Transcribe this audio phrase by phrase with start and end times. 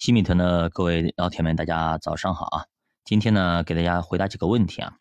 [0.00, 2.64] 新米团的各位老铁们，大家早上好啊！
[3.04, 4.94] 今天呢，给大家回答几个问题啊。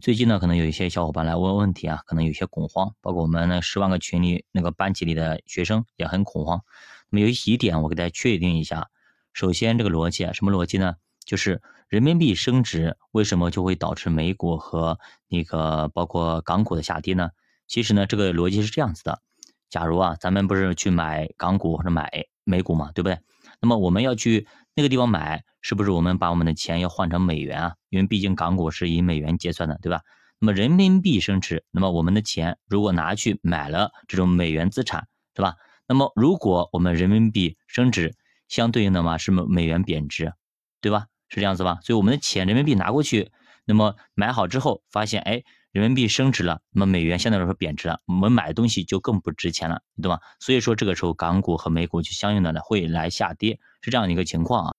[0.00, 6.62] 最近呢，可能有一些小伙伴来问问题啊，可能有些恐慌，包括我们那十万个群里那个班级里的学生也很恐慌。
[7.10, 8.90] 那么有几点我给大家确定一下。
[9.32, 10.94] 首先，这个逻辑啊，什么逻辑呢？
[11.24, 17.30] 就是人民币升值为什么就会导致美股和那个包括港股的下跌呢？
[17.66, 19.20] 其实呢，这个逻辑是这样子的。
[19.68, 22.08] 假如啊，咱们不是去买港股或者买
[22.44, 23.18] 美股嘛，对不对？
[23.60, 27.74] 那么我们要去那个地方买，是不是我们把我们的钱要换成美元啊？
[27.90, 30.00] 因为毕竟港股是以美元结算的，对吧？
[30.38, 35.54] 那么人民币升值，那么我们的钱如果拿去买了这种美元资产，是吧？
[35.86, 38.14] 那么如果我们人民币升值，
[38.48, 40.32] 相对应的嘛是美元贬值，
[40.80, 41.06] 对吧？
[41.28, 41.78] 是这样子吧？
[41.82, 43.30] 所以我们的钱人民币拿过去，
[43.64, 45.42] 那么买好之后发现，哎。
[45.74, 50.20] 人民币升值了，那么美元相对来说贬值了，我们买的东西就更不值钱了，你懂吗？
[50.38, 54.74] 所以说这个时候港股和美股就相应的呢会来下跌，是这样的一个情况啊。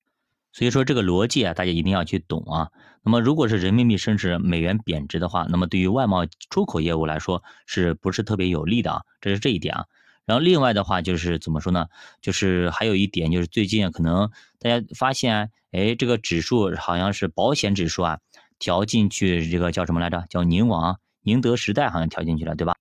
[0.53, 2.69] 所以说这个逻辑啊，大家一定要去懂啊。
[3.03, 9.01] 那么如果是人民币升值，美元贬值的话，那么对于外贸出口业务来说是不是特别有利的啊？
[9.19, 9.85] 这是这一点啊。
[10.25, 11.87] 然后另外的话就是怎么说呢？
[12.21, 18.19] 就是还有一点就是最近可能大家发现，哎，这个指数好像是保险指数啊。
[18.59, 20.25] 调进去这个叫什么来着？
[20.29, 22.75] 叫宁王、宁德时代好像调进去了，对吧？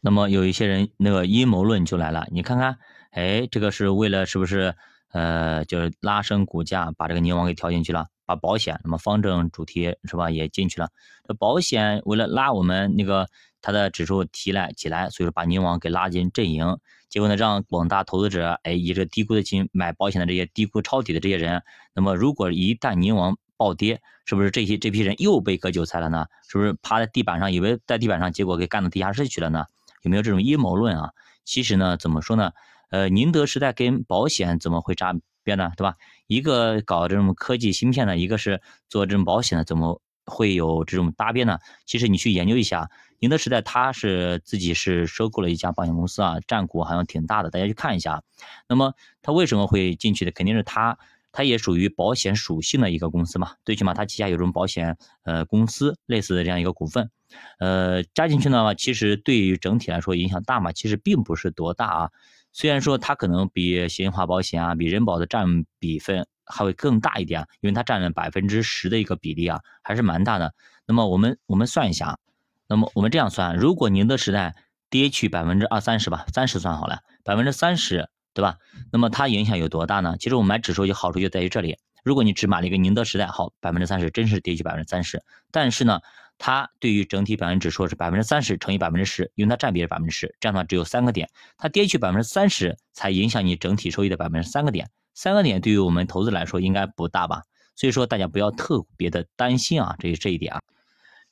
[0.00, 2.78] 那么有一些人那个阴谋论就来了，你看看，
[3.10, 4.74] 哎，这个是为了是不是
[5.12, 10.88] 呃，就是拉升股价，把这个宁王给调进去了，把保险那么方正主题是吧也进去了？
[11.28, 13.28] 这保险为了拉我们那个
[13.60, 16.78] 它的指数提来起来，所以说把宁王给拉进阵营，
[17.10, 21.62] 结果呢让广大投资者哎以这低估的金买保险的这些低估抄底的这些人，
[21.92, 26.24] 那么如果一旦宁王暴跌，是不是这些这批人又被割韭菜了呢？
[26.48, 29.66] 是不是趴在地板上，以为在地板上，结果给干到地下室去了呢？
[30.00, 31.10] 有没有这种阴谋论啊？
[31.44, 32.52] 其实呢，怎么说呢？
[32.88, 35.72] 呃，宁德时代跟保险怎么会扎边呢？
[35.76, 35.94] 对吧？
[36.26, 41.58] 一个搞这种科技芯片的，一个是做这种保险的，怎么会有这种搭边呢？
[41.84, 48.22] 其实你去研究一下，宁德时代它是自己是收购了一家保险公司啊，占股好像挺大的，大家去看一下。
[48.66, 50.30] 那么它为什么会进去的？
[50.30, 50.96] 肯定是它。
[51.32, 57.10] 它也属于保险属性的一个公司嘛，最起码它旗下有这种保险呃公司类似的这样一个股份，
[57.58, 62.10] 呃加进去呢，其实对于整体来说影响大嘛，其实并不是多大啊。
[62.52, 70.52] 虽然说它可能比新华保险啊，比人保的占比分还会更大一点，因为它占了百分之十的一个比例啊，还是蛮大的。
[70.84, 72.18] 那么我们我们算一下，
[72.66, 74.56] 那么我们这样算，如果宁德时代
[74.90, 78.08] 跌去百分之二三十吧，三十算好了，百分之三十。
[78.32, 78.56] 对吧？
[78.92, 80.16] 那么它影响有多大呢？
[80.18, 81.78] 其实我们买指数有好处就在于这里。
[82.02, 85.22] 如果你只买了一个宁德时代，好，百分之三十真是跌去百分之三十。
[85.50, 86.00] 但是呢，
[86.38, 94.88] 它对于整体表现指数是百分之三十乘以百分之十，因为它占比是百分之十，这样的话只有三个点，它跌去百分之三十才影响你整体收益的百分之三个点。
[95.12, 97.42] 三个点对于我们投资来说应该不大吧？
[97.76, 100.60] 所以说大家不要特别的担心啊，这这一点啊。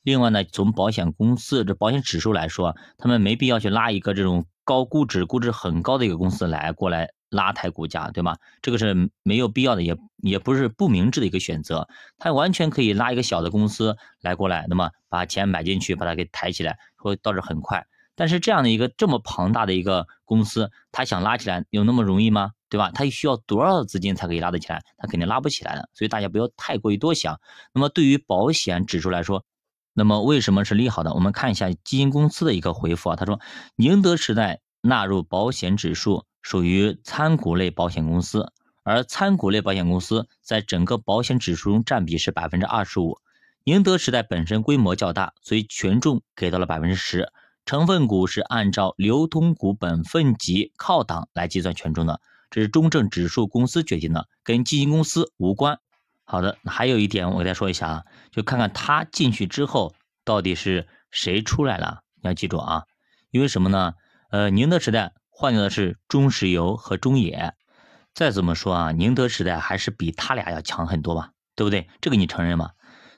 [0.02, 4.44] 另外呢，从保险公司这保险指数来说，他们没必要去拉一个这种。
[4.68, 8.36] 高估值、估值很高的一个公司来过来拉抬股价，对吗？
[8.60, 11.88] 这个是没有必要的，也也不是不明智的一个选择。
[12.18, 17.86] 它完全可以拉一个小的公司来过来，那么把钱买进去，把它给抬起来，会倒是很快。
[18.14, 22.50] 但是这样的一个这么庞大的一个公司，它想拉起来有那么容易吗？
[22.68, 22.90] 对吧？
[22.92, 24.82] 它需要多少资金才可以拉得起来？
[24.98, 25.88] 它肯定拉不起来的。
[25.94, 27.40] 所以大家不要太过于多想。
[27.72, 29.46] 那么对于保险指数来说，
[29.98, 31.12] 那么为什么是利好的？
[31.12, 33.40] 我们看一下基金公司的一个回复啊，他说
[33.74, 38.52] 宁德时代纳入保险指数，属于参股类保险公司，
[38.84, 43.18] 而参股类保险公司在整个保险指数中占比是百分之二十五。
[43.64, 47.32] 宁德时代本身规模较大，所以权重给到了百分之十，
[47.66, 52.20] 成分股是按照流通股本分级靠档来计算权重的，
[52.50, 55.80] 这是中证指数公司决定的，跟基金公司无关。
[56.30, 59.94] 好的，还有一点我给大家说一下啊，就看看他进去之后
[60.26, 62.02] 到底是谁出来了。
[62.22, 62.82] 你要记住啊，
[63.30, 63.94] 因为什么呢？
[64.30, 67.54] 呃，宁德时代换掉的是中石油和中冶。
[68.12, 71.88] 再怎么说啊，宁德时代还是比他俩要强很多吧，对不对？
[72.02, 72.72] 这个你承认吗？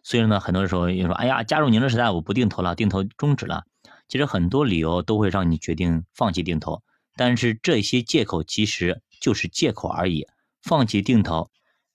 [0.04, 3.64] 所以呢，很多时候又说，哎呀，加入宁德时代我不定投了，定投终止了。
[4.06, 6.84] 其实很多理由都会让你决定放弃定投，
[7.16, 10.28] 但是这些借口其实就是借口而已。
[10.62, 11.50] 放弃定投。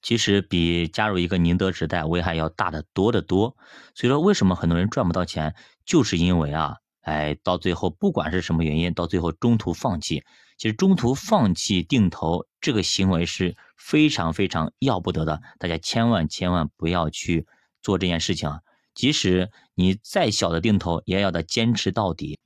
[0.06, 3.57] 其实比加入一个宁德时代危害要大得多得多，
[3.96, 10.24] 所以说为什么很多人赚不到钱，就是因为啊，哎，到最后不管是什么原因，到最后中途放弃。
[10.60, 17.48] 其实中途放弃定投这个行为是非常非常要不得的，大家千万千万不要去
[17.81, 18.60] 做这件事情啊！
[18.94, 22.38] 即使你再小的定投，也要的坚持到底。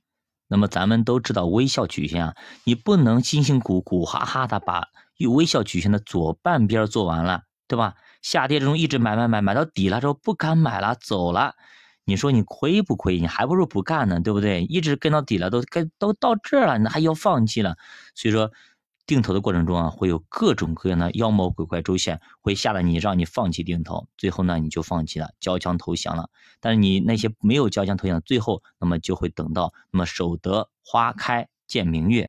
[0.48, 2.34] 那么咱们都知道微笑曲线啊，
[2.64, 4.88] 你不能辛辛苦苦哈哈的把。
[5.28, 7.94] 微笑曲线的左半边做完了，对吧？
[8.20, 11.54] 下跌之中一直买买买，买到底了之后不敢买了，走了。
[12.04, 13.20] 你说你亏不亏？
[13.20, 14.64] 你还不如不干呢，对不对？
[14.64, 17.76] 一直跟到底了，都跟都到这儿了，你还要放弃了？
[18.16, 18.50] 所以说，
[19.06, 26.28] 定投的过程中啊，会有各种各样的妖魔鬼怪出现，会吓得你让你放弃定投，最后呢你就放弃了，交枪投降了。
[26.58, 32.28] 但是你那些没有交枪投降，最后那么就会等到那么守得花开见明月。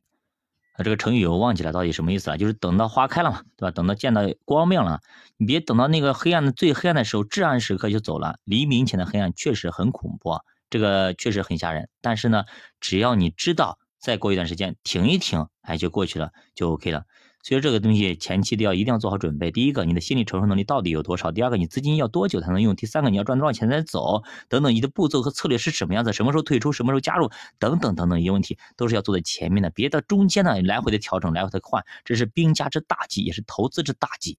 [0.84, 2.38] 这个成语我忘记了，到底什么意思了？
[2.38, 3.72] 就是等到花开了嘛，对吧？
[3.72, 5.00] 等到见到光明了，
[5.38, 8.38] 你别等到那个黑暗的最黑暗的时候，至暗时刻就走了。
[8.44, 10.40] 黎明前的黑暗确实很恐怖，
[10.70, 11.90] 这个确实很吓人。
[12.02, 12.46] 但是呢，
[12.80, 17.06] 只要你知道，再过一段时间停一停，哎，就过去了，就 OK 了。
[17.44, 19.52] 所以这个东西前期都要一定要做好准备。
[19.52, 21.32] 第一个，你的心理承受能力到底有多少？
[21.32, 22.76] 第二个，你资金要多久才能用？
[22.76, 24.24] 第三个，你要赚多少钱才走？
[24.50, 26.14] 等等，你的步骤和策略是什么样子？
[26.14, 26.72] 什么时候退出？
[26.72, 27.30] 什么时候加入？
[27.60, 34.38] 等等等等一些问题，都是要做在前面的，别到中间呢来回的调整，来回的换，这是兵家之大忌，也是投资之大忌。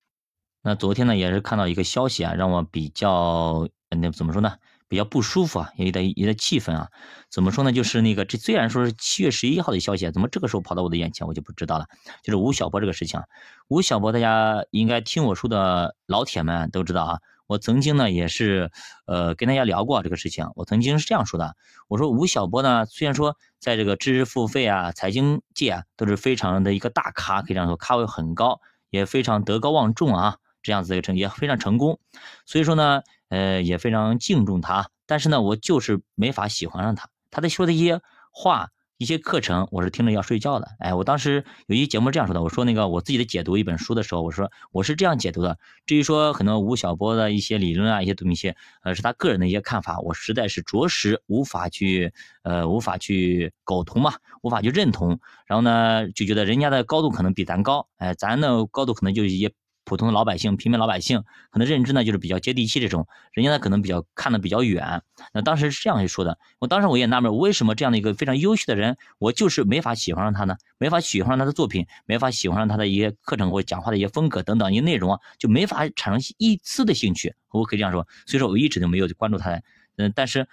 [0.62, 4.54] 那昨天呢，也是看到一个消息啊，让我比较那怎么说呢？
[4.92, 6.90] 比较不舒服啊，也有点有点气愤啊。
[7.30, 7.72] 怎么说呢？
[7.72, 11.86] 就是那个，这虽然说是七月十一号的消息，怎么这个时候跑到我的眼前，我就不知道了。
[12.22, 13.22] 就是吴晓波这个事情，
[13.68, 17.20] 吴晓波，大家应该听我说的老铁们都知道啊。
[17.46, 18.70] 我曾经呢也是
[19.06, 21.56] 呃跟大家聊过这个事情，我曾经是这样说的，
[21.88, 28.60] 我说吴晓波呢，虽然说在这个知识付费啊、财经界啊都是非常的一个大咖，可以这样说，咖位很高，
[28.90, 31.98] 也非常德高望重啊，这样子的一个成绩也非常成功，
[32.44, 33.00] 所以说呢。
[33.32, 37.08] 呃，也非常敬重他，但是呢，我就是没法喜欢上他。
[37.30, 37.98] 他在说的一些
[38.30, 38.68] 话、
[38.98, 40.68] 一些课程，我是听着要睡觉的。
[40.78, 45.56] 哎，我当时有一节目这样说的，我说那个我自己的解读一本书的时候，我说我是这样解读的。
[45.86, 52.12] 至于说很多吴晓波的一些理论啊，一些东西，呃，是他个人的一些看法，我实在是着实无法去，
[52.42, 54.12] 呃，无法去苟同嘛，
[54.42, 55.18] 无法去认同。
[55.46, 59.50] 然后呢，就觉得人家的高度可能比咱高，哎，咱的高度可能就也。
[59.92, 65.02] 普通的老百姓、平民老百姓，可能认知呢就是比较接地气这种，人家呢可能比较看的比较远。
[65.34, 70.56] 那当时是这样去说的，我当时我也纳闷，为什么这样的一个非常优秀的人，我就是没法喜欢上他呢？
[70.78, 77.34] 没法喜欢上他的作品，没法喜欢上他的一些课程或讲话的一些风格等等一些内容啊，就没法产生一丝的兴趣。
[77.50, 79.60] 我可以这样说，所以说我一直都没有关注他。
[79.96, 80.48] 嗯，但是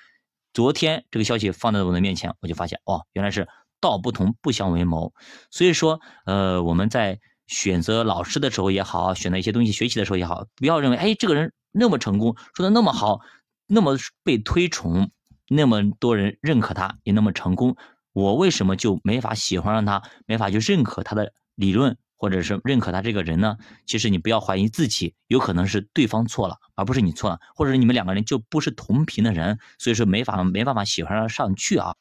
[0.54, 3.48] 昨天这个消息放在我的面前，我就发现哦，原来是
[3.80, 5.14] 道不同不相为谋。
[5.50, 7.22] 所以说，呃，我们在。
[7.50, 13.22] 选择老师的时候也好，选择一些东西学习的时候也好，不要认为，哎，这个人那么成功，说的那么好，
[13.68, 15.10] 那么被推崇，
[15.50, 17.76] 那么多人认可他，也那么成功，
[18.14, 23.58] 我为什么就没法喜欢上他，没法去认可他的理论，或者是认可他这个人呢？
[23.88, 31.96] 其实你不要怀疑自己，有可能是对方错了，而不是你错了，或者你们两个人就不是同频的人，所以说没法没办法喜欢上去啊。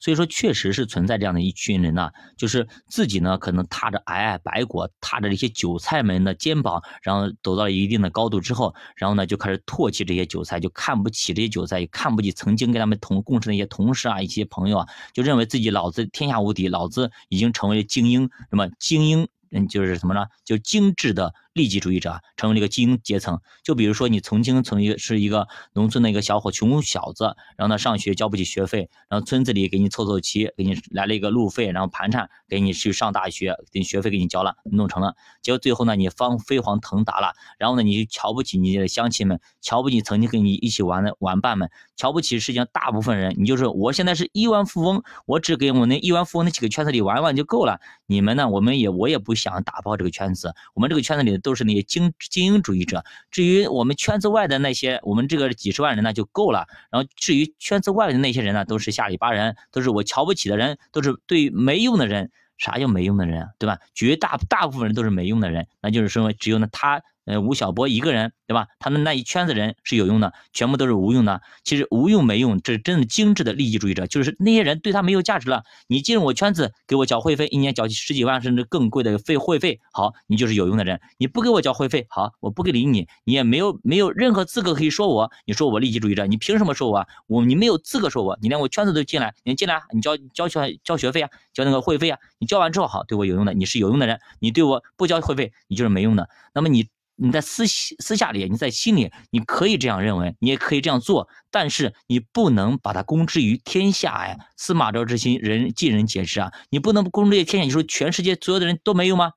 [0.00, 20.26] 所以说，确实是存在这样的一群人呢，就是自己呢可能踏着皑皑白果，踏着这些韭菜们的肩膀，然后走到了一定的高度之后，然后呢就开始唾弃这些韭菜，就看不起这些韭菜，也看不起曾经跟他们同共事的一些同事啊、一些朋友啊，就认为自己老子天下无敌，老子已经成为了精英，那么精英，嗯，就是什么呢？
[20.44, 21.34] 就精致的。
[21.58, 53.02] 利己主义者成为了一个精英阶层，就比如说你曾经从一个是一个农村的一个小伙穷小子，然后呢上学交不起学费，然后村子里给你凑凑齐，给你来了一个路费，然后盘缠给你去上大学，给你学费给你交了，弄成了，结果最后呢你方飞黄腾达了，然后呢你就瞧不起你的乡亲们，瞧不起曾经跟你一起玩的玩伴们，瞧不起世界上大部分人，你就是我现在是亿万富翁，我只给我那亿万富翁那几个圈子里玩玩就够了，你们呢我们也我也不想打爆这个圈子，我们这个圈子里都是那些精精英主义者。
[53.30, 56.66] 至于我们圈子外的那些，我们这个几十万人呢就够了。
[56.90, 62.30] 然后至于圈子外的那些人呢，都是下里巴人，都是我瞧不起的人，都是对没用的人。
[62.58, 63.48] 啥叫没用的人啊？
[63.58, 63.78] 对吧？
[63.94, 67.02] 绝大大部分人都是没用的人，那就是说只有呢他。
[67.28, 68.68] 呃，吴晓波一个人，对吧？
[68.78, 71.42] 他的那一圈子人是有用的，全部都是无用的。
[71.62, 75.64] 其实无用没用，这是真的精致的利己主义者，就是那些人对他没有价值了。
[75.88, 81.02] 你进入我圈子，给我交会费，一年交十几万甚至更贵的费会费，好，你就是有用的人。
[81.18, 85.30] 你不给我交会费，好，我不给理你，你也没有没有任何资格可以说我。
[85.44, 87.06] 你说我利己主义者，你凭什么说我？
[87.26, 94.18] 我你没有资格说我，你连我圈子都进来，你进来，你交交学交学费啊，交那个会费啊，你交完之后好，对我有用的，你是有用的人。
[94.40, 96.30] 你对我不交会费，你就是没用的。
[96.54, 96.88] 那么你。
[97.20, 104.36] 你在私私下里，你在心里，你可以这样认为，你也可以这样做，但是你不能把它公之于天下呀。
[104.56, 106.52] 司马昭之心，人尽人皆知啊。
[106.70, 109.32] 你不能公之于天下，你说全世界所有的人都没有吗？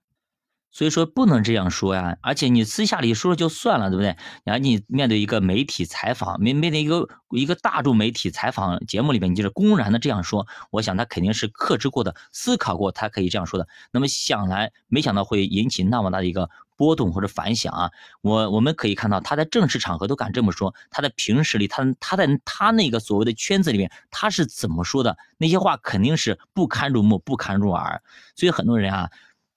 [0.73, 4.15] 所以说不能这样说呀，而且你私下里说了就算了，对不对？
[4.45, 13.67] 然后你面对一个媒体采访，面面对一个一个大众媒体采访节目里面，你就是公然的这样说，我想他肯定是克制过的，思考过，他可以这样说的。
[13.91, 16.49] 那么想来，没想到会引起那么大的一个
[16.81, 17.91] 波动或者反响啊！
[18.21, 25.15] 我我们可以看到，他在正式场合都敢这么说，他在平时里，他他在他那个所谓的圈子里面，他是怎么说的？
[25.37, 28.01] 那些话肯定是不堪入目、不堪入耳。
[28.35, 29.11] 所以很多人啊。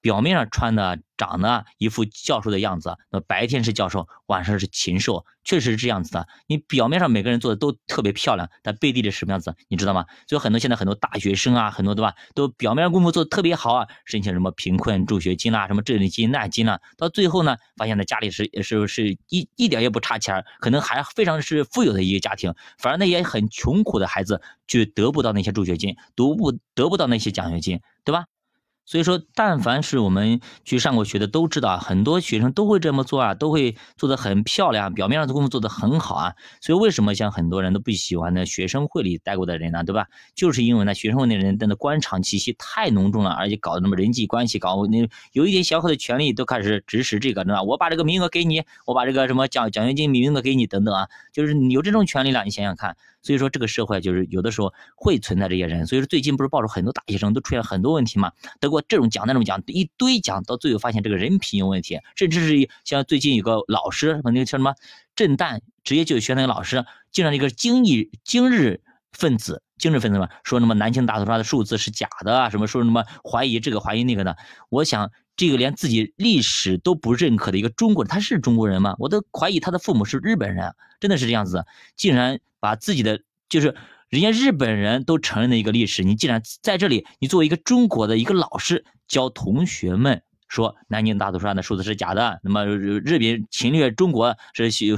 [0.05, 6.29] 表面上穿的长得一副教授的样子，那白天是教授，晚上是禽兽，确实是这样子的。
[6.47, 10.05] 你表面上每个人做的都特别漂亮，但背地里什么样子，你知道吗？
[10.29, 28.27] 所以很多现在很多大学生啊，很多对吧，都表面功夫做的特别好啊，申请什么贫困助学金啦，什么这里金那金啦，到最后呢，发现呢家里是是是一一点也不差钱，可能还非常是富有的一个家庭，反而那些很穷苦的孩子就得不到那些助学金，读不得不到那些奖学金，对吧？
[28.87, 36.35] 所以说，但凡是我们去上过学的都知道，很多学生都会这么做啊，都会做的很漂亮，表面上的功夫做的很好啊。
[36.61, 39.83] 所以为什么像很多人都不喜欢那学生会里待过的人呢？
[39.85, 40.07] 对吧？
[40.35, 47.63] 就是因为那学生会那人的官场气息太浓重了，而且搞的那么人际关系，搞那有一点小小的权利都开始指使这个，对吧？
[47.63, 52.97] 我把这个名额给你，我把这个什么奖奖学金名额给你，等等啊，就是你有这种权利了，你想想看。
[53.25, 64.75] 所以说这个社会就是有的时候会存在这些人，所以说最近不是爆出很多大学生都出现很多问题嘛，得过这种奖那种奖一堆奖，到最后发现这个人品有问题，甚至是像最近有个老师，那个叫什么
[65.17, 74.37] 震旦职业就业学那个老师，竟然一个精益精日分子，精神分子嘛，说什么南京大屠杀的数字是假的啊，什么说什么怀疑这个怀疑那个的，
[74.69, 78.95] 我想这个连自己历史都不认可的一个中国人，他是中国人吗？
[78.99, 81.65] 我都怀疑他的父母是日本人，真的是这样子，
[81.97, 82.41] 竟然。
[82.65, 83.75] 把自己的就是
[84.09, 90.23] 人家日本人都承认的一个历史，你竟然在这里，你作为一个中国的一个老师教同学们
[90.55, 94.97] 说南京大屠杀的数字是假的，那么日本侵略中国是是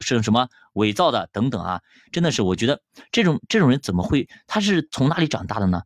[0.00, 1.80] 是什么伪造的等等啊，
[2.12, 5.80] 真的是我觉得这种这种人怎么会他是从哪里长大的呢？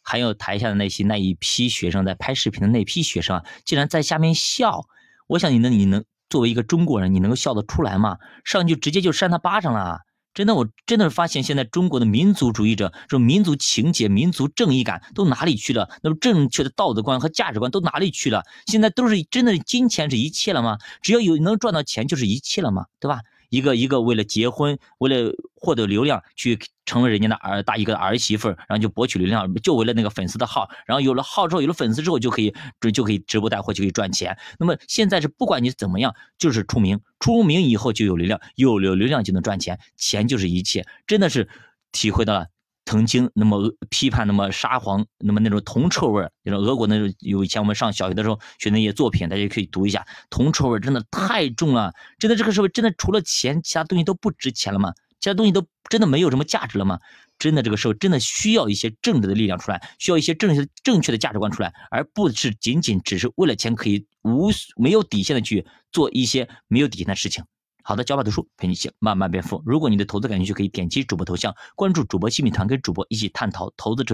[0.00, 4.84] 还有台下的那些那一批学生在拍视频的那批学生啊，竟然在下面笑，
[5.26, 8.18] 我想你能你能作为一个中国人，你能够笑得出来吗？
[8.44, 10.02] 上去直接就扇他巴掌了。
[10.36, 15.88] 真的，我真的是发现现在中国的民族主义者，这种民族情节、民族正义感都哪里去了？
[16.02, 18.42] 那么正确的道德观和价值观都哪里去了？
[18.66, 20.76] 现在都是真的金钱是一切了吗？
[21.00, 22.84] 只要有能赚到钱就是一切了吗？
[23.00, 23.20] 对吧？
[23.48, 34.36] 一个一个为了结婚，为了获得流量，去成为人家的儿大一个儿媳妇，然后就博取流量，就为了那个粉丝的号，然后有了号之后，有了粉丝之后，就可以就就可以直播带货，就可以赚钱。
[34.58, 41.48] 那么现在是不管你怎么样，就是出名，出名以后就有流量，有了流量就能赚钱，钱就是一切，真的是
[41.92, 42.46] 体会到了。
[42.86, 54.94] 曾经那么批判那么沙皇那么那种铜臭味儿，就是俄国那种有以前我们上小学的时候学那些作品，大家可以读一下，铜臭味真的太重了，真的这个社会真的除了钱，其他东西都不值钱了吗？
[55.18, 57.00] 其他东西都真的没有什么价值了吗？
[57.38, 67.44] 真的这个社会真的需要一些正直的力量出来，需要一些正确正确的价值观出来，而不是仅仅只是为了钱可以无没有底线的去做一些没有底线的事情。
[67.88, 69.62] 好的，教法读书陪你一起慢慢变富。
[69.64, 74.04] 如果你对投资感兴趣，可以点击主播头像，关注主播新米团，跟主播一起探讨投资。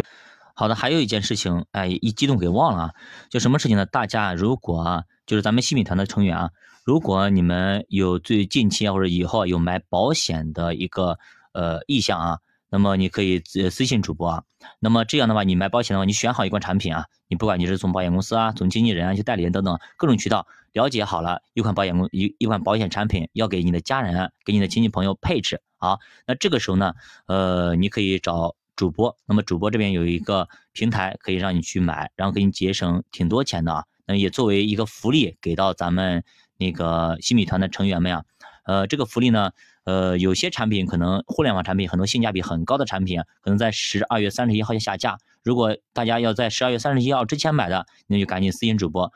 [0.55, 2.91] 好的，还有一件事情，哎，一激动给忘了啊，
[3.31, 3.87] 就什么事情呢？
[3.87, 6.51] 大家如果啊，就是咱们新米团的成员啊，
[6.85, 11.19] 如果你们有最近期啊或者以后有买保险的一个
[11.55, 12.39] 呃意向啊。
[12.69, 14.43] 那么你可以私私信主播啊，
[14.81, 26.95] 那么这样的话，你买保险的话，你选好一款产品啊，你不管你是从保险公司啊，从经纪人啊，去代理人等等各种渠道了解好了，一款保险公一一款保险产品要给你的家人、给你的亲戚朋友配置好，那这个时候呢，
[27.27, 36.25] 呃，你可以找主播，那么主播这边有一个平台可以让你去买，然后给你节省挺多钱的啊，那也作为一个福利给到咱们
[36.57, 38.25] 那个新米团的成员们啊，
[38.65, 39.53] 呃，这个福利呢。
[39.85, 45.19] 呃，有些产品可能互联网产品很多性价比很高的产品，可能在十二月三十一号就下架。
[45.43, 49.13] 如果大家要在十二月三十一号之前买的，那就赶紧私信主播。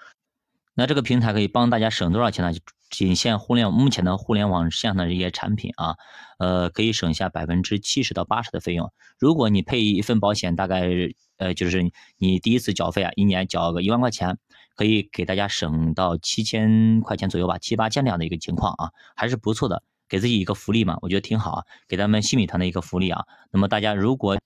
[0.75, 2.59] 那这个平台可以帮大家省多少钱呢？
[2.89, 5.97] 仅限互联目前的互联网上的这些产品啊，
[6.39, 8.93] 呃，可以省下百分之七十到八十的费用。
[9.19, 10.89] 如果你配一份保险，大概
[11.37, 11.83] 呃就是
[12.19, 14.39] 你第一次缴费啊，一年缴个一万块钱，
[14.77, 19.83] 可以给大家省到七千块钱左右吧，七八千这样的一个情况啊，还是不错的。
[20.09, 23.25] 给自己一个福利嘛，我觉得挺好啊，给咱们新米团的一个福利啊。
[23.51, 24.39] 那么大家如果，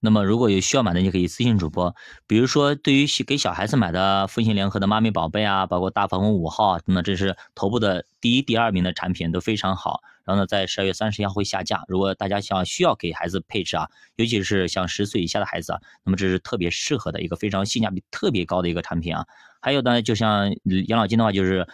[0.00, 1.94] 那么如果有需要买的，你可以私信主播。
[2.26, 10.00] 比如说，对于给小孩子买的复星联合的妈咪宝贝啊，包括大防风五号啊，那么这是头部的第一、第二名的产品都非常好。
[10.24, 11.84] 然后呢，在十二月三十号会下架。
[11.86, 19.24] 如果大家想需要给孩子配置啊，尤其是像十岁以下的孩子啊，那么这是特别适合的一个非常性价比特别高的一个产品啊。
[19.60, 20.52] 还有呢，就像
[20.88, 21.66] 养老金的话，就是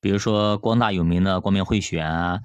[0.00, 2.40] 比如说光大有名的光明汇选啊，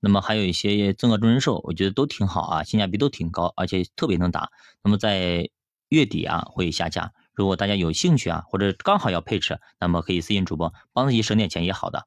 [0.00, 4.50] 那么还有一些增额终身寿，我觉得都挺好啊，性价比都挺高，而且特别能打。
[4.82, 5.48] 那么在
[5.88, 12.06] 月底啊会下架，如果大家有兴趣啊，或者刚好要配置，那么可以私信主播，帮自己省点钱也好的。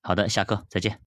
[0.00, 1.00] 好的，下课再见。